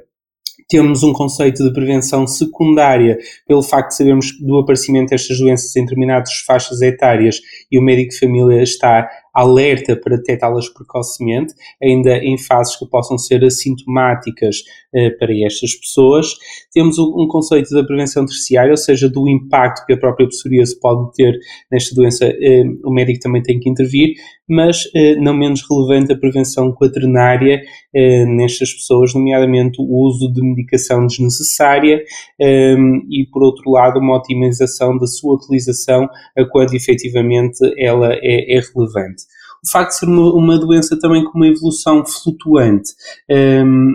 Temos 0.68 1.02
um 1.02 1.12
conceito 1.12 1.64
de 1.64 1.72
prevenção 1.72 2.26
secundária 2.26 3.18
pelo 3.46 3.62
facto 3.62 3.90
de 3.90 3.96
sabermos 3.96 4.38
do 4.40 4.58
aparecimento 4.58 5.10
destas 5.10 5.38
doenças 5.38 5.74
em 5.74 5.82
determinadas 5.82 6.32
faixas 6.46 6.80
etárias 6.80 7.40
e 7.70 7.78
o 7.78 7.82
médico 7.82 8.10
de 8.10 8.18
família 8.20 8.62
está 8.62 9.08
alerta 9.40 9.96
para 9.96 10.16
detectá-las 10.16 10.68
precocemente, 10.68 11.54
ainda 11.82 12.18
em 12.18 12.36
fases 12.36 12.76
que 12.76 12.86
possam 12.86 13.16
ser 13.16 13.42
assintomáticas 13.44 14.56
eh, 14.92 15.10
para 15.10 15.32
estas 15.46 15.74
pessoas. 15.76 16.26
Temos 16.72 16.98
um, 16.98 17.22
um, 17.22 17.28
conceito 17.28 17.72
da 17.72 17.84
prevenção 17.84 18.26
terciária, 18.26 18.72
ou 18.72 18.76
seja, 18.76 19.08
do 19.08 19.28
impacto 19.28 19.86
que 19.86 19.92
a 19.92 19.96
própria 19.96 20.26
psoríase 20.26 20.78
pode 20.78 21.12
ter 21.14 21.38
nesta 21.70 21.94
doença, 21.94 22.24
eh, 22.26 22.64
o 22.84 22.92
médico 22.92 23.20
também 23.20 23.40
tem 23.42 23.58
que 23.58 23.70
intervir, 23.70 24.14
mas 24.48 24.82
eh, 24.94 25.14
não 25.14 25.32
menos 25.32 25.62
relevante 25.70 26.12
a 26.12 26.18
prevenção 26.18 26.72
quaternária 26.72 27.62
nestas 27.92 28.72
pessoas, 28.72 29.14
nomeadamente 29.14 29.80
o 29.80 30.06
uso 30.06 30.32
de 30.32 30.40
medicação 30.42 31.06
desnecessária 31.06 32.04
e, 32.38 33.26
por 33.32 33.42
outro 33.42 33.68
lado, 33.70 33.98
uma 33.98 34.16
otimização 34.16 34.96
da 34.96 35.08
sua 35.08 35.34
utilização 35.34 36.08
a 36.36 36.44
quando 36.44 36.72
efetivamente 36.74 37.58
ela 37.76 38.12
é, 38.14 38.56
é 38.56 38.60
relevante 38.60 39.24
o 39.64 39.70
facto 39.70 39.90
de 39.90 39.98
ser 39.98 40.06
uma, 40.06 40.32
uma, 40.32 40.58
doença 40.58 40.98
também 40.98 41.24
com 41.24 41.38
uma 41.38 41.46
evolução 41.46 42.04
flutuante. 42.04 42.92
Um, 43.28 43.34
ehm, 43.34 43.92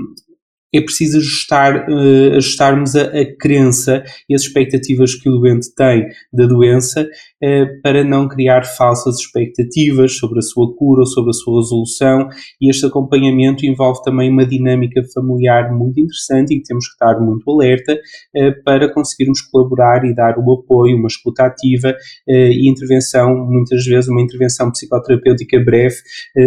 é 0.77 0.81
preciso 0.81 1.17
ajustar, 1.17 1.87
uh, 1.89 2.35
ajustarmos 2.35 2.95
a, 2.95 3.03
a, 3.03 3.37
crença 3.37 4.03
e 4.29 4.35
as 4.35 4.41
expectativas 4.41 5.15
que 5.15 5.29
o 5.29 5.37
doente 5.37 5.73
tem 5.75 6.07
da 6.33 6.45
doença 6.45 7.03
uh, 7.03 7.81
para 7.81 8.03
não 8.03 8.27
criar 8.27 8.63
falsas 8.65 9.19
expectativas 9.19 10.17
sobre 10.17 10.39
a 10.39 10.41
sua 10.41 10.75
cura 10.75 11.01
ou 11.01 11.05
sobre 11.05 11.29
a 11.29 11.33
sua 11.33 11.61
resolução 11.61 12.29
e 12.61 12.69
este 12.69 12.85
acompanhamento 12.85 13.65
envolve 13.65 14.01
também 14.03 14.29
uma 14.29 14.45
dinâmica 14.45 15.01
familiar 15.13 15.71
muito 15.71 15.99
interessante 15.99 16.53
e 16.53 16.61
temos 16.61 16.87
que 16.87 16.93
estar 16.93 17.19
muito 17.19 17.49
alerta 17.49 17.93
uh, 17.93 18.63
para 18.63 18.91
conseguirmos 18.93 19.41
colaborar 19.41 20.05
e 20.05 20.13
dar 20.13 20.37
o 20.37 20.53
apoio, 20.53 20.97
uma 20.97 21.07
escuta 21.07 21.43
ativa 21.43 21.95
e 22.27 22.69
intervenção, 22.69 23.35
muitas 23.45 23.83
vezes 23.85 24.09
uma 24.09 24.21
intervenção 24.21 24.71
psicoterapêutica 24.71 25.59
breve 25.59 25.95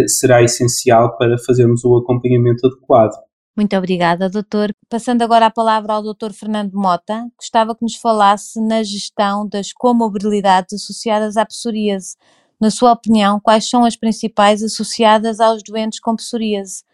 será 0.06 0.42
essencial 0.42 1.16
para 1.16 1.37
fazermos 1.38 1.85
o 1.85 1.97
acompanhamento 1.97 2.66
adequado. 2.66 3.27
Muito 3.59 3.77
obrigada, 3.77 4.31
doutor. 4.31 4.73
Passando 4.88 5.23
agora 5.23 5.47
a 5.47 5.50
palavra 5.50 5.93
ao 5.93 6.00
doutor 6.00 6.33
Fernando 6.33 6.75
Mota, 6.75 7.27
gostava 7.37 7.75
que 7.75 7.83
nos 7.83 7.97
falasse 7.97 8.61
na 8.61 8.85
gestão 8.85 9.49
das 9.49 9.73
comorbilidades 9.73 10.75
associadas 10.75 11.37
à 11.37 11.45
psoríase. 11.45 12.17
Na 12.61 12.71
sua 12.71 12.93
opinião, 12.93 13.41
quais 13.41 13.69
são 13.69 13.85
as 13.85 13.97
principais 13.97 14.62
associadas 14.62 15.41
aos 15.41 15.61
doentes 15.65 15.99
com 15.99 16.15
psoríase? 16.15 16.85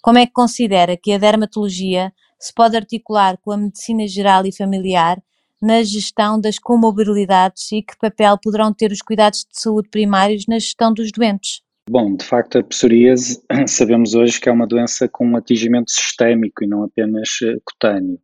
Como 0.00 0.16
é 0.16 0.24
que 0.24 0.32
considera 0.32 0.96
que 0.96 1.12
a 1.12 1.18
dermatologia 1.18 2.10
se 2.40 2.54
pode 2.54 2.74
articular 2.74 3.36
com 3.36 3.52
a 3.52 3.58
medicina 3.58 4.08
geral 4.08 4.46
e 4.46 4.56
familiar 4.56 5.22
na 5.60 5.82
gestão 5.82 6.40
das 6.40 6.58
comorbilidades 6.58 7.70
e 7.70 7.82
que 7.82 7.98
papel 7.98 8.38
poderão 8.42 8.72
ter 8.72 8.90
os 8.90 9.02
cuidados 9.02 9.40
de 9.40 9.60
saúde 9.60 9.90
primários 9.90 10.46
na 10.48 10.58
gestão 10.58 10.90
dos 10.94 11.12
doentes? 11.12 11.63
Bom, 11.88 12.16
de 12.16 12.24
facto, 12.24 12.58
a 12.58 12.62
psoríase 12.62 13.42
sabemos 13.68 14.14
hoje 14.14 14.40
que 14.40 14.48
é 14.48 14.52
uma 14.52 14.66
doença 14.66 15.06
com 15.06 15.26
um 15.26 15.36
atingimento 15.36 15.90
sistémico 15.90 16.64
e 16.64 16.66
não 16.66 16.82
apenas 16.84 17.28
eh, 17.42 17.56
cutâneo. 17.62 18.18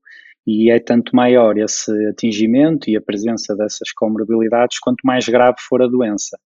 E 0.46 0.70
é 0.70 0.80
tanto 0.80 1.14
maior 1.14 1.58
esse 1.58 1.92
atingimento 2.06 2.88
e 2.88 2.96
a 2.96 3.02
presença 3.02 3.54
dessas 3.54 3.92
comorbilidades 3.92 4.78
quanto 4.78 5.02
mais 5.04 5.28
grave 5.28 5.58
for 5.60 5.82
a 5.82 5.86
doença. 5.86 6.38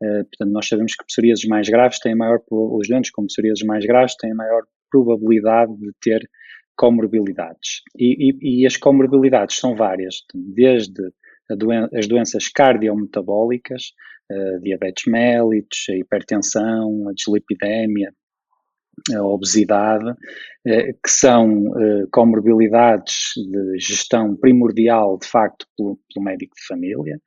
Uh, 0.00 0.24
portanto, 0.24 0.52
nós 0.52 0.68
sabemos 0.68 0.94
que 0.94 1.04
psoríases 1.04 1.44
mais 1.46 1.68
graves 1.68 1.98
têm 1.98 2.14
maior, 2.14 2.40
os 2.50 2.88
doentes 2.88 3.10
com 3.10 3.26
psoríases 3.26 3.64
mais 3.64 3.84
graves 3.84 4.16
têm 4.16 4.32
maior 4.32 4.62
probabilidade 4.90 5.76
de 5.76 5.90
ter 6.00 6.28
comorbilidades. 6.76 7.82
E, 7.98 8.30
e, 8.30 8.62
e 8.62 8.66
as 8.66 8.76
comorbilidades 8.76 9.58
são 9.58 9.74
várias, 9.74 10.22
desde 10.32 11.02
doen 11.56 11.88
as 11.94 12.06
doenças 12.06 12.48
cardiometabólicas, 12.48 13.92
uh, 14.30 14.60
diabetes 14.60 15.04
mellitus, 15.06 15.86
a 15.90 15.96
hipertensão, 15.96 17.08
a 17.08 17.12
dislipidemia, 17.12 18.12
a 19.14 19.22
obesidade, 19.22 20.10
uh, 20.10 20.92
que 21.02 21.10
são 21.10 21.66
uh, 21.68 22.08
comorbilidades 22.12 23.32
de 23.36 23.78
gestão 23.78 24.36
primordial, 24.36 25.18
de 25.18 25.26
facto, 25.26 25.66
pelo, 25.76 25.98
pelo 26.12 26.24
médico 26.24 26.54
de 26.56 26.66
família, 26.66 27.20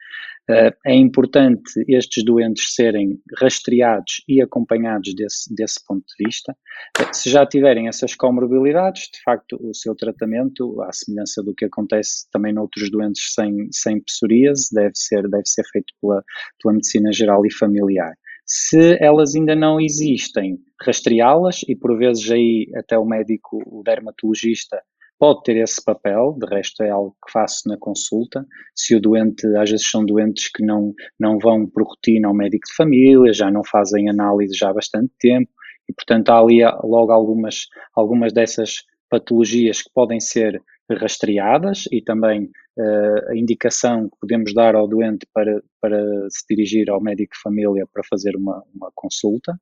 é 0.49 0.93
importante 0.93 1.83
estes 1.87 2.23
doentes 2.23 2.73
serem 2.73 3.19
rastreados 3.39 4.23
e 4.27 4.41
acompanhados 4.41 5.13
desse, 5.15 5.53
desse 5.53 5.79
ponto 5.85 6.03
de 6.05 6.25
vista. 6.25 6.55
Uh, 6.99 7.13
se 7.13 7.29
já 7.29 7.45
tiverem 7.45 7.87
essas 7.87 8.15
comorbilidades, 8.15 9.09
de 9.13 9.21
facto, 9.23 9.57
o 9.59 9.73
seu 9.73 9.95
tratamento, 9.95 10.81
à 10.81 10.91
semelhança 10.91 11.41
do 11.41 11.53
que 11.55 11.65
acontece 11.65 12.29
também 12.31 12.53
noutros 12.53 12.91
doentes 12.91 13.33
sem, 13.33 13.67
sem 13.71 13.99
psoríase, 14.01 14.69
deve 14.73 14.93
ser, 14.95 15.27
deve 15.27 15.45
ser 15.45 15.63
feito 15.71 15.93
pela, 15.99 16.23
pela 16.61 16.73
medicina 16.73 17.11
geral 17.11 17.45
e 17.45 17.51
familiar. 17.51 18.13
Se 18.47 18.97
elas 19.01 19.33
ainda 19.33 19.55
não 19.55 19.79
existem, 19.79 20.59
rastreá-las 20.79 21.61
e 21.67 21.75
por 21.75 21.97
vezes 21.97 22.29
aí 22.29 22.69
até 22.75 22.97
o 22.97 23.05
médico, 23.05 23.57
o 23.65 23.81
dermatologista, 23.83 24.79
pode 25.19 25.43
ter 25.43 25.57
esse 25.57 25.83
papel, 25.83 26.35
de 26.37 26.45
resto 26.47 26.83
é 26.83 26.89
algo 26.89 27.15
que 27.25 27.31
faço 27.31 27.67
na 27.67 27.77
consulta. 27.77 28.45
Se 28.75 28.95
o 28.95 28.99
doente, 28.99 29.45
às 29.57 29.69
vezes 29.69 29.89
são 29.89 30.05
doentes 30.05 30.49
que 30.51 30.63
não, 30.63 30.93
não 31.19 31.37
vão 31.39 31.65
por 31.67 31.83
rotina 31.83 32.27
ao 32.27 32.33
médico 32.33 32.67
de 32.67 32.75
família, 32.75 33.33
já 33.33 33.49
não 33.49 33.63
fazem 33.63 34.09
análise 34.09 34.57
já 34.57 34.69
há 34.69 34.73
bastante 34.73 35.11
tempo, 35.19 35.49
e 35.89 35.93
portanto 35.93 36.29
há 36.29 36.39
ali 36.39 36.61
logo 36.83 37.11
algumas, 37.11 37.67
algumas 37.95 38.33
dessas 38.33 38.83
patologias 39.09 39.81
que 39.81 39.89
podem 39.93 40.19
ser 40.19 40.61
rastreadas 40.91 41.85
e 41.91 42.01
também 42.01 42.43
uh, 42.77 43.31
a 43.31 43.35
indicação 43.35 44.09
que 44.09 44.17
podemos 44.19 44.53
dar 44.53 44.75
ao 44.75 44.87
doente 44.87 45.25
para, 45.33 45.61
para 45.81 45.99
se 46.29 46.45
dirigir 46.49 46.89
ao 46.89 47.01
médico 47.01 47.33
de 47.33 47.41
família 47.41 47.87
para 47.91 48.03
fazer 48.07 48.35
uma, 48.35 48.63
uma 48.73 48.91
consulta. 48.93 49.59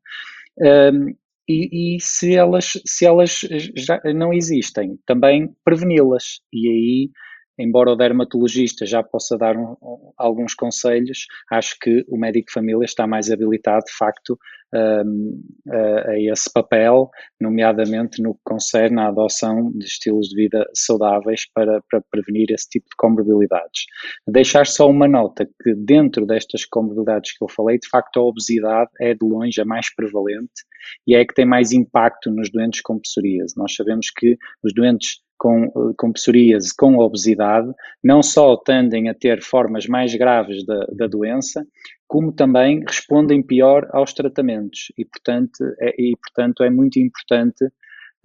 Um, 0.57 1.15
e, 1.47 1.95
e, 1.97 1.99
se 1.99 2.35
elas, 2.35 2.73
se 2.85 3.05
elas 3.05 3.41
já 3.75 3.99
não 4.13 4.33
existem, 4.33 4.97
também 5.05 5.49
preveni-las. 5.63 6.39
E 6.51 6.67
aí, 6.69 7.11
embora 7.57 7.91
o 7.91 7.95
dermatologista 7.95 8.85
já 8.85 9.03
possa 9.03 9.37
dar 9.37 9.55
um, 9.57 9.75
alguns 10.17 10.53
conselhos, 10.53 11.27
acho 11.51 11.77
que 11.79 12.05
o 12.07 12.17
médico 12.17 12.47
de 12.47 12.53
família 12.53 12.85
está 12.85 13.05
mais 13.05 13.31
habilitado, 13.31 13.85
de 13.85 13.95
facto, 13.95 14.37
um, 14.73 15.41
a, 15.69 16.11
a, 16.11 16.19
esse 16.19 16.51
papel, 16.51 17.09
nomeadamente 17.39 18.21
no 18.21 18.33
que 18.33 18.41
concerne 18.43 18.99
à 18.99 19.07
adoção 19.07 19.71
de 19.71 19.85
estilos 19.85 20.29
de 20.29 20.35
vida 20.35 20.67
saudáveis 20.73 21.45
para, 21.53 21.81
para 21.89 22.01
prevenir 22.09 22.51
esse 22.51 22.67
tipo 22.69 22.85
de 22.89 22.95
comorbilidades. 22.97 23.85
Deixar 24.27 24.65
só 24.65 24.89
uma 24.89 25.07
nota 25.07 25.45
que 25.45 25.75
dentro 25.75 26.25
destas 26.25 26.65
comorbilidades 26.65 27.37
que 27.37 27.43
eu 27.43 27.49
falei, 27.49 27.77
de 27.77 27.87
facto 27.87 28.19
a 28.19 28.23
obesidade 28.23 28.89
é 28.99 29.13
de 29.13 29.25
longe 29.25 29.61
a 29.61 29.65
mais 29.65 29.93
prevalente 29.93 30.63
e 31.07 31.15
é 31.15 31.23
que 31.23 31.33
tem 31.33 31.45
mais 31.45 31.71
impacto 31.71 32.31
nos 32.31 32.51
doentes 32.51 32.81
com 32.81 32.99
psoríase. 32.99 33.55
Nós 33.55 33.75
sabemos 33.75 34.07
que 34.09 34.37
os 34.63 34.73
doentes 34.73 35.21
com, 35.43 35.93
com 35.97 36.13
psoríase, 36.13 36.73
com 36.73 36.97
obesidade, 36.99 37.69
não 38.01 38.23
só 38.23 38.55
tendem 38.55 39.09
a 39.09 39.13
ter 39.13 39.41
formas 39.41 39.85
mais 39.85 40.15
graves 40.15 40.65
da, 40.65 40.85
da 40.95 41.05
doença, 41.05 41.67
como 42.07 42.31
também 42.31 42.81
respondem 42.87 43.43
pior 43.43 43.85
aos 43.91 44.13
tratamentos. 44.13 44.85
E, 44.97 45.03
portanto, 45.03 45.61
é, 45.81 45.93
e, 46.01 46.15
portanto, 46.15 46.63
é 46.63 46.69
muito 46.69 46.97
importante 46.97 47.65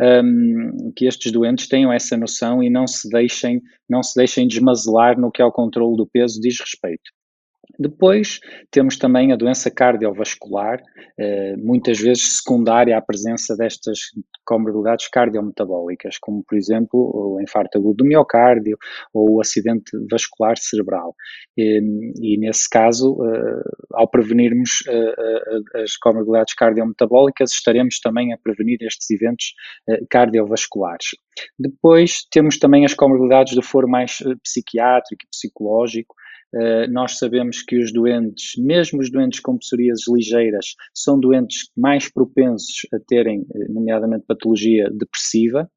um, 0.00 0.92
que 0.94 1.06
estes 1.06 1.32
doentes 1.32 1.66
tenham 1.66 1.92
essa 1.92 2.16
noção 2.16 2.62
e 2.62 2.70
não 2.70 2.87
se 2.87 3.08
deixem, 3.08 3.60
não 3.90 4.00
se 4.00 4.14
deixem 4.14 4.46
desmazelar 4.46 5.18
no 5.18 5.32
que 5.32 5.42
ao 5.42 5.50
controle 5.50 5.96
do 5.96 6.06
peso 6.06 6.40
diz 6.40 6.60
respeito. 6.60 7.10
Depois 7.78 8.40
temos 8.73 8.99
também 8.99 9.32
a 9.32 9.37
doença 9.37 9.70
cardiovascular, 9.70 10.82
eh, 11.16 11.56
muitas 11.56 12.00
vezes 12.00 12.38
secundária 12.38 12.99
à 12.99 13.00
presença 13.00 13.56
destas 13.56 14.00
comorbilidades 14.44 15.08
cardiometabólicas, 15.08 16.18
como 16.18 16.42
por 16.42 16.58
exemplo 16.58 16.99
o 16.99 17.40
infarto 17.40 17.78
agudo 17.78 17.99
do 17.99 18.04
miocárdio 18.04 18.76
ou 19.14 19.37
o 19.37 19.40
acidente 19.40 19.92
vascular 20.11 20.56
cerebral. 20.58 21.14
E, 21.56 21.80
e 22.20 22.38
nesse 22.38 22.68
caso, 22.68 23.16
eh, 23.25 23.62
ao 23.92 24.08
prevenirmos 24.08 24.82
eh, 24.88 25.82
as 25.82 25.97
comorbilidades 25.97 26.54
cardiometabólicas, 26.54 27.52
estaremos 27.52 28.00
também 28.00 28.32
a 28.32 28.38
prevenir 28.38 28.78
estes 28.82 29.08
eventos 29.11 29.54
cardiovasculares. 30.11 31.11
Depois 31.59 32.26
temos 32.30 32.59
também 32.59 32.85
as 32.85 32.95
comorbilidades 32.95 33.54
do 33.54 33.62
foro 33.62 33.88
mais 33.88 34.18
psiquiátrico 34.42 35.25
e 35.25 35.30
psicológico, 35.30 36.14
Uh, 36.54 36.90
nós 36.90 37.18
sabemos 37.18 37.62
que 37.62 37.78
os 37.78 37.92
doentes, 37.92 38.52
mesmo 38.57 39.00
os 39.00 39.11
doentes 39.11 39.38
com 39.38 39.59
psoríases 39.59 40.09
ligeiras, 40.09 40.75
são 40.95 41.21
doentes 41.21 41.71
mais 41.76 42.11
propensos 42.11 42.87
a 42.92 42.99
terem, 43.07 43.47
eh, 43.54 43.68
nomeadamente, 43.68 44.25
patologia 44.26 44.88
depressiva, 44.90 45.71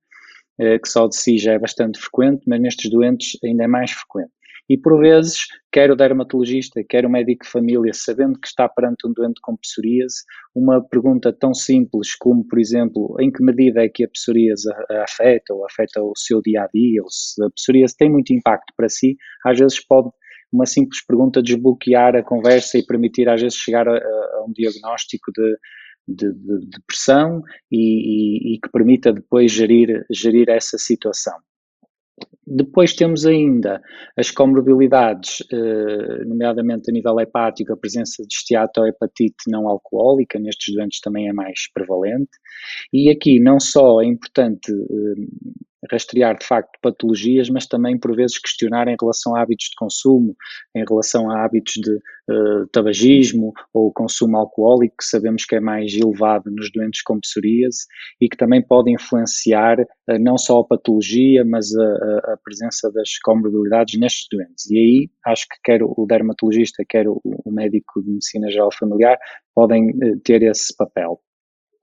que 0.58 0.88
só 0.88 1.08
de 1.08 1.15
si 1.15 1.39
já 1.39 1.53
é 1.53 1.60
bastante 1.60 2.00
frequente, 2.00 2.44
mas 2.46 2.62
nestes 2.62 2.91
doentes 2.91 3.32
ainda 3.44 3.63
é 3.63 3.68
mais 3.68 3.91
frequente. 3.91 4.32
E 4.70 4.77
por 4.77 5.00
vezes, 5.00 5.46
quer 5.72 5.91
o 5.91 5.96
dermatologista, 5.96 6.82
quer 6.88 7.06
o 7.06 7.10
médico 7.10 7.44
de 7.44 7.50
família, 7.50 7.91
sabendo 7.94 8.39
que 8.39 8.48
está 8.48 8.70
perante 8.70 9.08
um 9.08 9.13
doente 9.13 9.39
com 9.41 9.58
psoríase, 9.58 10.24
uma 10.56 10.82
pergunta 10.82 11.34
tão 11.34 11.53
simples 11.53 12.15
como, 12.15 12.46
por 12.46 12.60
exemplo, 12.60 13.15
em 13.20 13.32
que 13.32 13.44
medida 13.44 13.84
é 13.84 13.89
que 13.89 14.03
a 14.03 14.10
psoríase 14.10 14.70
afeta 15.03 15.53
ou 15.53 15.65
afeta 15.65 16.01
o 16.01 16.13
seu 16.15 16.41
dia 16.41 16.63
a 16.63 16.68
dia, 16.74 17.01
ou 17.01 17.10
se 17.10 17.44
a 17.44 17.50
psoríase 17.50 17.96
tem 17.98 18.10
muito 18.10 18.34
impacto 18.34 18.74
para 18.75 18.89
si, 18.89 19.18
às 19.46 19.60
vezes 19.60 19.86
pode 19.86 20.10
uma 20.51 20.65
simples 20.65 21.03
pergunta 21.06 21.41
desbloquear 21.41 22.15
a 22.15 22.24
conversa 22.24 22.77
e 22.77 22.86
permitir 22.86 23.30
às 23.30 23.41
vezes 23.41 23.58
chegar 23.58 23.88
a, 23.88 23.94
a 23.94 24.46
um 24.46 24.51
diagnóstico 24.51 25.32
de, 25.32 25.58
de, 26.08 26.34
de 26.34 26.68
depressão 26.68 27.41
e, 27.72 27.77
e, 27.77 28.56
e, 28.56 28.60
que 28.60 28.70
permita 28.70 29.13
depois 29.13 29.51
gerir, 29.51 30.06
gerir 30.12 30.50
essa 30.50 30.77
situação. 30.77 31.38
Depois 32.53 32.93
temos 32.93 33.25
ainda 33.25 33.81
as 34.17 34.29
comorbilidades, 34.29 35.41
eh, 35.53 36.25
nomeadamente 36.25 36.89
a 36.89 36.93
nível 36.93 37.17
hepático, 37.22 37.72
a 37.72 37.77
presença 37.77 38.24
de 38.27 38.36
esteatohepatite 38.36 39.50
não 39.50 39.70
alcoólica, 39.70 40.38
nestes 40.38 40.75
doentes 40.75 41.00
também 41.00 41.29
é 41.29 41.34
mais 41.34 41.72
prevalente. 41.74 42.31
E 42.91 43.10
aqui 43.10 43.39
não 43.39 43.58
só 43.58 44.01
é 44.01 44.05
importante 44.05 44.70
eh, 44.70 45.62
rastrear 45.89 46.38
de 46.38 46.45
facto 46.45 46.77
patologias, 46.81 47.50
mas 47.50 47.65
também 47.65 47.97
por 47.97 48.15
vezes 48.15 48.38
questionar 48.38 48.88
em 48.88 48.95
relação 49.00 49.35
a 49.35 49.41
hábitos 49.41 49.67
de 49.67 49.75
consumo, 49.77 50.35
em 50.75 50.83
relação 50.88 51.29
a 51.31 51.43
hábitos 51.43 51.73
de 51.73 51.95
uh, 51.95 52.67
tabagismo 52.71 53.51
ou 53.73 53.91
consumo 53.91 54.38
alcoólico, 54.38 54.95
que 55.00 55.05
sabemos 55.05 55.45
que 55.45 55.55
é 55.55 55.59
mais 55.59 55.93
elevado 55.93 56.51
nos 56.51 56.71
doentes 56.71 57.01
com 57.01 57.19
psoríase 57.19 57.85
e 58.19 58.29
que 58.29 58.38
também 58.38 58.61
pode 58.61 58.91
influenciar 58.91 59.79
uh, 59.79 60.19
não 60.19 60.38
só 60.38 60.59
a 60.59 60.67
patologia, 60.67 61.43
mas 61.45 61.73
a, 61.75 62.33
a, 62.33 62.38
presença 62.43 62.91
das 62.91 63.17
comorbilidades 63.23 64.00
nestes 64.00 64.27
doentes. 64.31 64.69
E 64.69 64.77
aí 64.77 65.09
acho 65.25 65.47
que 65.47 65.55
quer 65.63 65.81
o 65.83 66.05
dermatologista, 66.07 66.83
quer 66.88 67.07
o, 67.07 67.19
o 67.23 67.51
médico 67.51 68.01
de 68.03 68.11
medicina 68.11 68.50
geral 68.50 68.69
familiar 68.71 69.17
podem 69.55 69.89
uh, 69.89 70.19
ter 70.23 70.43
esse 70.43 70.75
papel. 70.75 71.19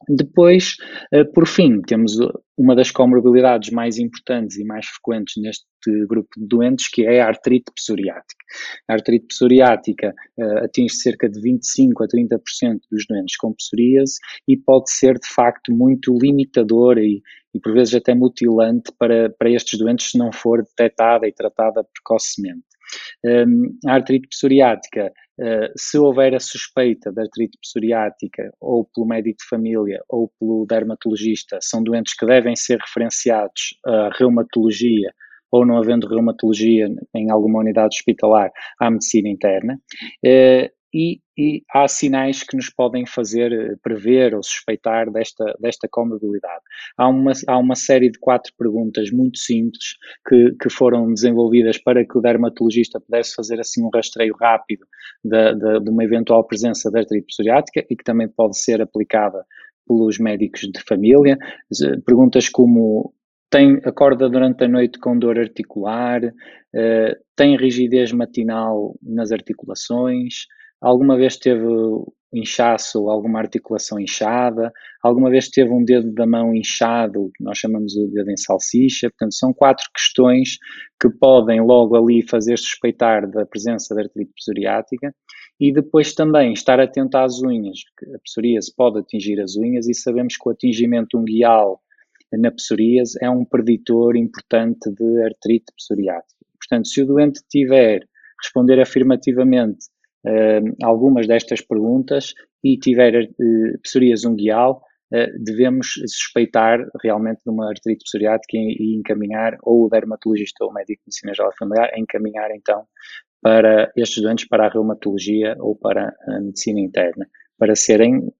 Depois, 0.08 0.76
eh, 1.12 1.24
por 1.24 1.46
fim, 1.46 1.80
temos 1.82 2.16
uma 2.56 2.74
das 2.74 2.90
comorbilidades 2.90 3.70
mais 3.70 3.98
importantes 3.98 4.56
e 4.56 4.64
mais 4.64 4.86
frequentes 4.86 5.34
neste 5.42 5.66
grupo 6.06 6.28
de 6.36 6.46
doentes, 6.46 6.88
que 6.88 7.04
é 7.04 7.20
a 7.20 7.26
artrite 7.26 7.72
psoriática. 7.74 8.44
A 8.88 8.94
artrite 8.94 9.26
psoriática 9.26 10.14
uh, 10.38 10.64
atinge 10.64 10.94
cerca 10.94 11.28
de 11.28 11.40
25 11.40 12.02
a 12.02 12.06
30% 12.08 12.78
dos 12.90 13.06
doentes 13.08 13.36
com 13.36 13.54
psoríase 13.54 14.14
e 14.46 14.56
pode 14.56 14.90
ser, 14.90 15.14
de 15.18 15.28
facto, 15.28 15.72
muito 15.72 16.16
limitadora 16.20 17.00
e, 17.00 17.20
e 17.54 17.60
por 17.60 17.72
vezes 17.74 17.94
até 17.94 18.14
mutilante 18.14 18.90
para, 18.98 19.30
para 19.30 19.50
estes 19.50 19.78
doentes 19.78 20.10
se 20.10 20.18
não 20.18 20.32
for 20.32 20.62
detectada 20.62 21.26
e 21.28 21.32
tratada 21.32 21.84
precocemente. 21.84 22.64
Um, 23.24 23.78
a 23.86 23.94
artrite 23.94 24.28
psoriática 24.28 25.12
se 25.76 25.98
houver 25.98 26.34
a 26.34 26.40
suspeita 26.40 27.12
de 27.12 27.20
artrite 27.20 27.58
psoriática, 27.60 28.50
ou 28.60 28.84
pelo 28.84 29.06
médico 29.06 29.38
de 29.38 29.48
família, 29.48 30.00
ou 30.08 30.30
pelo 30.38 30.66
dermatologista, 30.66 31.58
são 31.62 31.82
doentes 31.82 32.14
que 32.14 32.26
devem 32.26 32.56
ser 32.56 32.78
referenciados 32.78 33.78
à 33.86 34.10
reumatologia, 34.18 35.12
ou 35.50 35.64
não 35.64 35.78
havendo 35.78 36.08
reumatologia 36.08 36.88
em 37.14 37.30
alguma 37.30 37.60
unidade 37.60 37.96
hospitalar, 37.96 38.50
à 38.80 38.90
medicina 38.90 39.28
interna. 39.28 39.78
E, 40.92 41.20
e, 41.36 41.62
há 41.74 41.86
sinais 41.86 42.42
que 42.42 42.56
nos 42.56 42.70
podem 42.70 43.04
fazer 43.06 43.52
eh, 43.52 43.76
prever 43.82 44.34
ou 44.34 44.42
suspeitar 44.42 45.10
desta, 45.10 45.44
desta 45.60 45.86
comorbilidade. 45.90 46.62
Há 46.96 47.08
uma, 47.08 47.32
há 47.46 47.58
uma 47.58 47.74
série 47.74 48.10
de 48.10 48.18
quatro 48.18 48.52
perguntas 48.58 49.10
muito 49.10 49.38
simples 49.38 49.96
que, 50.26 50.54
que 50.60 50.70
foram 50.70 51.12
desenvolvidas 51.12 51.76
para 51.76 52.06
que 52.06 52.16
o 52.16 52.22
dermatologista 52.22 52.98
pudesse 52.98 53.34
fazer 53.34 53.60
assim 53.60 53.84
um 53.84 53.90
rastreio 53.94 54.34
rápido 54.40 54.86
de, 55.22 55.54
de, 55.56 55.80
de 55.80 55.90
uma 55.90 56.04
eventual 56.04 56.42
presença 56.46 56.90
de 56.90 56.98
artrite 56.98 57.26
psoriática 57.26 57.84
e 57.90 57.94
que 57.94 58.04
também 58.04 58.28
pode 58.28 58.58
ser 58.58 58.80
aplicada 58.80 59.44
pelos 59.86 60.18
médicos 60.18 60.60
de 60.60 60.80
família. 60.86 61.36
Perguntas 62.04 62.48
como 62.48 63.12
tem, 63.50 63.80
acorda 63.84 64.28
durante 64.28 64.64
a 64.64 64.68
noite 64.68 64.98
com 64.98 65.18
dor 65.18 65.38
articular, 65.38 66.22
uh, 66.22 67.16
tem 67.34 67.56
rigidez 67.56 68.12
matinal 68.12 68.94
nas 69.02 69.32
articulações, 69.32 70.46
Alguma 70.80 71.16
vez 71.16 71.36
teve 71.36 71.64
inchaço 72.32 73.08
alguma 73.08 73.40
articulação 73.40 73.98
inchada? 73.98 74.72
Alguma 75.02 75.30
vez 75.30 75.48
teve 75.48 75.70
um 75.70 75.82
dedo 75.82 76.12
da 76.12 76.26
mão 76.26 76.54
inchado, 76.54 77.30
nós 77.40 77.58
chamamos 77.58 77.96
o 77.96 78.06
dedo 78.08 78.30
em 78.30 78.36
salsicha? 78.36 79.10
Portanto, 79.10 79.34
são 79.34 79.52
quatro 79.52 79.86
questões 79.94 80.58
que 81.00 81.08
podem 81.10 81.60
logo 81.60 81.96
ali 81.96 82.22
fazer 82.28 82.58
suspeitar 82.58 83.28
da 83.28 83.46
presença 83.46 83.94
da 83.94 84.02
artrite 84.02 84.32
psoriática 84.34 85.14
e 85.58 85.72
depois 85.72 86.14
também 86.14 86.52
estar 86.52 86.78
atento 86.78 87.16
às 87.16 87.42
unhas, 87.42 87.80
porque 87.88 88.14
a 88.14 88.18
psoríase 88.20 88.72
pode 88.76 89.00
atingir 89.00 89.40
as 89.40 89.56
unhas 89.56 89.88
e 89.88 89.94
sabemos 89.94 90.36
que 90.36 90.48
o 90.48 90.52
atingimento 90.52 91.18
unguial 91.18 91.80
na 92.32 92.52
psoríase 92.52 93.18
é 93.22 93.28
um 93.28 93.44
preditor 93.44 94.16
importante 94.16 94.90
de 94.92 95.22
artrite 95.24 95.72
psoriática. 95.76 96.46
Portanto, 96.60 96.86
se 96.86 97.02
o 97.02 97.06
doente 97.06 97.40
tiver 97.48 98.06
responder 98.40 98.80
afirmativamente 98.80 99.86
algumas 100.82 101.26
destas 101.26 101.60
perguntas 101.60 102.34
e 102.62 102.78
tiver 102.78 103.24
uh, 103.24 103.78
psoríase 103.82 104.26
unguial, 104.26 104.82
uh, 105.12 105.42
devemos 105.44 105.92
suspeitar 106.06 106.84
realmente 107.02 107.42
de 107.44 107.50
uma 107.50 107.68
artrite 107.68 108.04
psoriática 108.04 108.56
e, 108.56 108.96
encaminhar, 108.96 109.56
ou 109.62 109.86
o 109.86 109.88
dermatologista 109.88 110.64
ou 110.64 110.70
o 110.70 110.74
médico 110.74 111.02
de 111.02 111.06
medicina 111.06 111.34
geral 111.34 111.52
familiar, 111.58 111.90
a 111.92 111.98
encaminhar 111.98 112.50
então 112.54 112.84
para 113.40 113.90
estes 113.96 114.22
doentes 114.22 114.48
para 114.48 114.66
a 114.66 114.68
reumatologia 114.68 115.56
ou 115.60 115.76
para 115.76 116.12
a 116.28 116.40
medicina 116.40 116.80
interna, 116.80 117.26
para 117.56 117.76
serem 117.76 118.32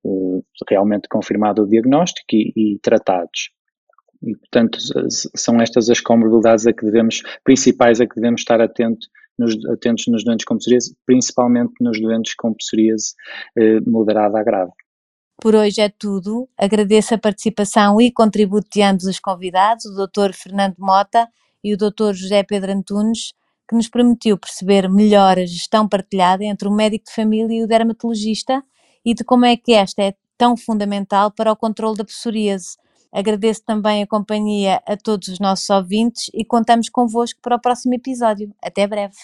realmente 0.69 1.09
confirmado 1.09 1.63
o 1.63 1.69
diagnóstico 1.69 2.27
e, 2.33 2.53
e 2.57 2.79
tratados. 2.81 3.51
E, 4.21 4.35
portanto, 4.35 4.79
são 5.37 5.61
estas 5.61 5.89
as 5.89 6.01
comorbilidades 6.01 6.67
a 6.67 6.73
que 6.73 6.85
devemos, 6.85 7.23
principais 7.45 8.01
a 8.01 8.07
que 8.07 8.17
devemos 8.17 8.41
estar 8.41 8.61
atento 8.61 9.07
nos, 9.39 9.55
atentos 9.67 10.07
nos 10.09 10.25
doentes 10.25 10.45
com 10.45 10.57
psoríase, 10.57 10.95
principalmente 11.07 11.73
nos 11.81 12.01
doentes 12.01 12.35
com 12.35 12.55
psoríase 12.55 13.15
eh, 13.57 13.81
moderada 13.87 14.39
a 14.39 14.43
grave. 14.43 14.73
Por 15.41 15.55
hoje 15.55 15.81
é 15.81 15.89
tudo. 15.89 16.49
Agradeço 16.59 17.15
a 17.15 17.19
participação 17.19 18.01
e 18.01 18.11
contributo 18.11 18.69
de 18.73 18.83
ambos 18.83 19.05
os 19.05 19.21
convidados, 19.21 19.85
o 19.87 19.95
Dr. 19.95 20.33
Fernando 20.33 20.75
Mota 20.79 21.29
e 21.63 21.73
o 21.73 21.77
Dr. 21.77 22.13
José 22.13 22.43
Pedro 22.43 22.73
Antunes, 22.73 23.33
que 23.69 23.77
nos 23.77 23.89
permitiu 23.89 24.37
perceber 24.37 24.89
melhor 24.89 25.39
a 25.39 25.47
gestão 25.47 25.89
partilhada 25.89 26.45
entre 26.45 26.67
o 26.67 26.75
médico 26.75 27.05
de 27.07 27.15
família 27.15 27.55
e 27.55 27.63
o 27.63 27.69
dermatologista 27.69 28.63
e 29.05 29.15
de 29.15 29.23
como 29.23 29.45
é 29.45 29.57
que 29.57 29.73
esta 29.73 30.03
é 30.03 30.15
tão 30.37 30.57
fundamental 30.57 31.31
para 31.31 31.53
o 31.53 31.57
controle 31.57 31.97
da 31.97 32.05
psoríase 32.05 32.77
Agradeço 33.13 33.63
também 33.65 34.03
a 34.03 34.07
companhia 34.07 34.83
a 34.87 34.97
todos 34.97 35.29
os 35.29 35.39
nossos 35.39 35.69
ouvintes 35.71 36.31
e 36.35 36.45
contamos 36.45 36.89
convosco 36.89 37.41
para 37.41 37.57
o 37.57 37.61
próximo 37.61 37.95
episódio. 37.95 38.53
Até 38.63 38.87
breve. 38.87 39.17